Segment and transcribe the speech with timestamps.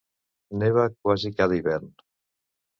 [0.63, 1.95] Neva quasi cada hivern.